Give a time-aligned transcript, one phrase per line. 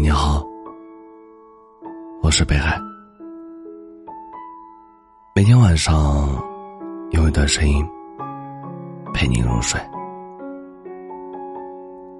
[0.00, 0.46] 你好，
[2.22, 2.78] 我是北海。
[5.34, 6.40] 每天晚上
[7.10, 7.84] 用一段声音
[9.12, 9.80] 陪你入睡。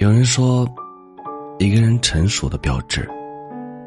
[0.00, 0.66] 有人说，
[1.60, 3.08] 一个人成熟的标志，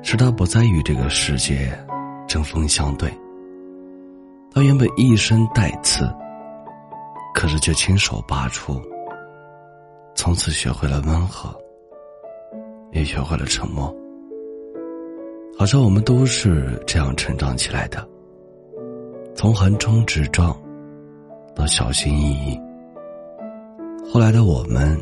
[0.02, 1.78] 是他不再与这个世界
[2.26, 3.14] 针锋相对。
[4.54, 6.10] 他原本一身带刺，
[7.34, 8.82] 可是却亲手拔出，
[10.16, 11.54] 从此学会了温和。
[12.94, 13.94] 也学会了沉默，
[15.58, 18.08] 好像我们都是这样成长起来的。
[19.36, 20.56] 从横冲直撞，
[21.56, 22.60] 到小心翼翼。
[24.12, 24.96] 后来的我们，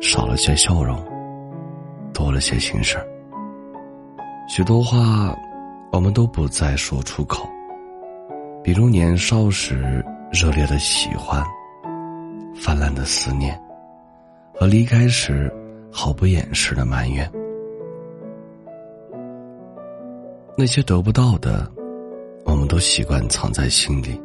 [0.00, 1.02] 少了些笑容，
[2.12, 3.06] 多了些心事儿。
[4.46, 5.34] 许多话，
[5.92, 7.48] 我们都不再说出口，
[8.62, 11.42] 比如年少时热烈的喜欢，
[12.54, 13.58] 泛滥的思念，
[14.54, 15.50] 和离开时。
[15.90, 17.30] 毫不掩饰的埋怨，
[20.56, 21.70] 那些得不到的，
[22.44, 24.20] 我们都习惯藏在心里，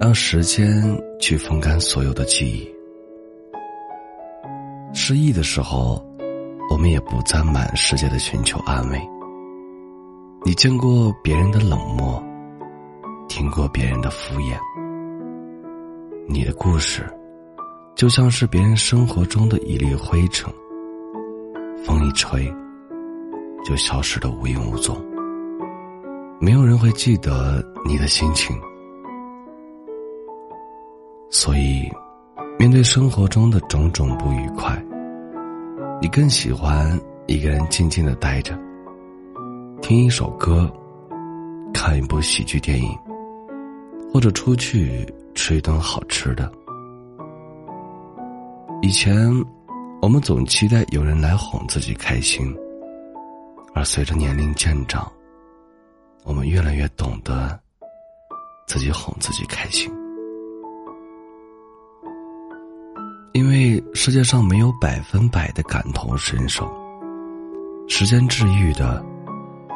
[0.00, 0.82] 让时间
[1.18, 2.74] 去风干所有的记忆。
[4.94, 6.04] 失意的时候，
[6.70, 9.00] 我们也不再满世界的寻求安慰。
[10.44, 12.22] 你见过别人的冷漠，
[13.28, 14.56] 听过别人的敷衍，
[16.28, 17.04] 你的故事。
[17.96, 20.52] 就像是别人生活中的一粒灰尘，
[21.82, 22.54] 风一吹，
[23.64, 24.94] 就消失的无影无踪。
[26.38, 28.54] 没有人会记得你的心情，
[31.30, 31.90] 所以，
[32.58, 34.76] 面对生活中的种种不愉快，
[35.98, 38.54] 你更喜欢一个人静静的待着，
[39.80, 40.70] 听一首歌，
[41.72, 42.90] 看一部喜剧电影，
[44.12, 46.52] 或者出去吃一顿好吃的。
[48.86, 49.16] 以前，
[50.00, 52.56] 我们总期待有人来哄自己开心，
[53.74, 55.10] 而随着年龄渐长，
[56.22, 57.58] 我们越来越懂得
[58.68, 59.92] 自己哄自己开心。
[63.32, 66.72] 因为世界上没有百分百的感同身受，
[67.88, 69.04] 时间治愈的，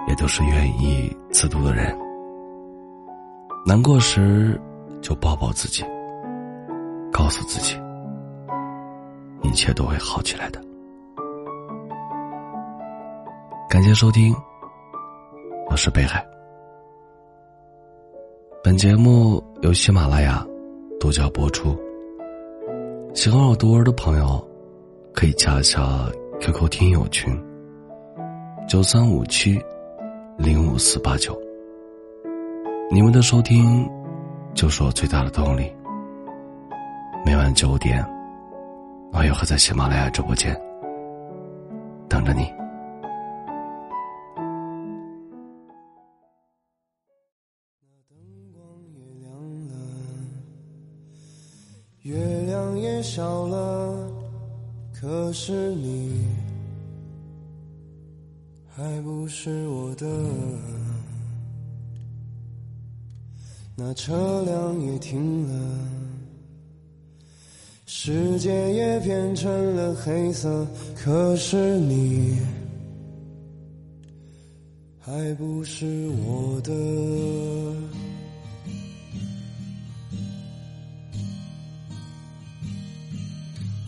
[0.06, 1.98] 也都是愿意自渡的人。
[3.66, 4.56] 难过时，
[5.02, 5.84] 就抱抱自己，
[7.10, 7.76] 告诉自己。
[9.50, 10.62] 一切都会好起来的。
[13.68, 14.32] 感谢收听，
[15.68, 16.24] 我是北海。
[18.62, 20.46] 本节目由喜马拉雅
[21.00, 21.76] 独家播出。
[23.12, 24.48] 喜欢我读文的朋友，
[25.12, 26.08] 可以加一下
[26.40, 27.36] QQ 听友群：
[28.68, 29.60] 九三五七
[30.38, 31.36] 零五四八九。
[32.88, 33.90] 你们的收听
[34.54, 35.74] 就是我最大的动力。
[37.26, 38.19] 每晚九点。
[39.12, 40.54] 我也会在喜马拉雅直播间
[42.08, 42.50] 等着你。
[47.82, 48.16] 那灯
[48.52, 48.62] 光
[48.94, 49.30] 也亮
[49.68, 49.74] 了，
[52.02, 54.10] 月亮也少了，
[54.92, 56.26] 可是你
[58.68, 60.06] 还不是我的。
[63.76, 65.76] 那车辆也停了。
[67.92, 70.64] 世界也变成了黑色，
[70.94, 72.38] 可是你
[75.00, 76.72] 还不是我的。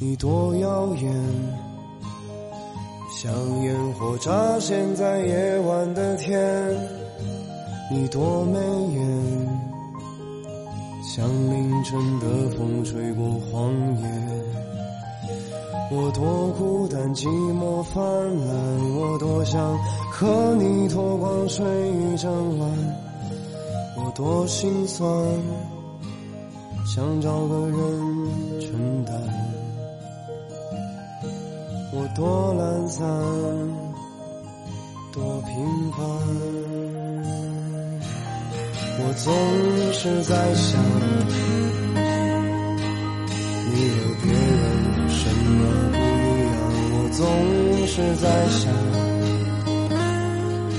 [0.01, 1.15] 你多耀眼，
[3.23, 6.77] 像烟火乍现在夜晚的天。
[7.89, 8.59] 你多美
[8.97, 9.72] 艳。
[11.15, 14.09] 像凌晨的风吹过荒野，
[15.91, 19.79] 我多孤单寂寞泛滥，我多想
[20.11, 22.71] 和你脱光睡一整晚，
[23.99, 25.07] 我多心酸，
[26.87, 27.79] 想找个人
[28.59, 29.15] 承担，
[31.93, 33.07] 我多懒散，
[35.13, 36.82] 多平凡。
[39.05, 39.27] 我总
[39.93, 40.81] 是在想，
[43.73, 44.65] 你和别人
[45.11, 45.61] 什么
[45.91, 46.57] 不一样？
[46.93, 47.21] 我总
[47.89, 48.63] 是在想，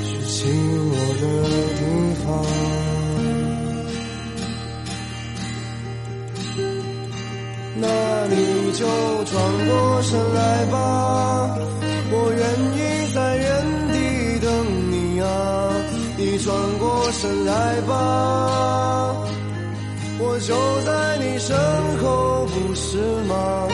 [0.04, 0.54] 去吸引
[0.90, 1.24] 我的
[1.76, 1.82] 地
[2.24, 2.26] 方。
[7.76, 7.86] 那
[8.28, 8.36] 你
[8.72, 8.82] 就
[9.26, 9.32] 转
[9.68, 10.76] 过身来吧，
[12.10, 12.42] 我愿
[12.78, 12.80] 意
[16.44, 19.16] 转过身来吧，
[20.20, 21.56] 我就在你身
[22.00, 23.68] 后，不是吗？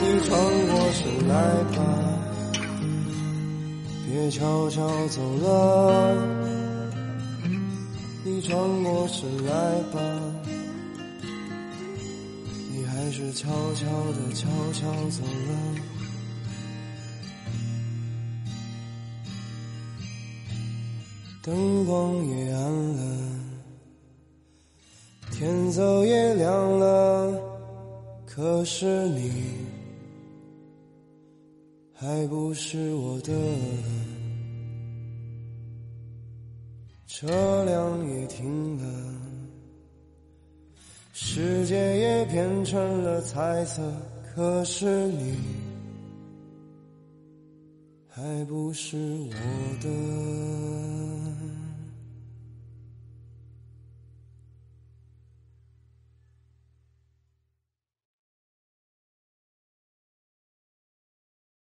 [0.00, 0.32] 你转
[0.68, 1.34] 过身来
[1.76, 1.78] 吧，
[4.08, 6.16] 别悄悄走了，
[8.24, 9.52] 你转过身来
[9.92, 10.00] 吧，
[12.72, 15.52] 你还是悄悄的悄悄走了，
[21.44, 23.28] 灯光也暗了，
[25.30, 27.38] 天色也亮了，
[28.24, 29.30] 可是你。
[31.92, 33.30] 还不是我的，
[37.06, 37.26] 车
[37.66, 38.84] 辆也停了，
[41.12, 43.82] 世界也变成了彩色，
[44.34, 45.34] 可是你
[48.08, 49.34] 还不是我
[49.82, 50.63] 的。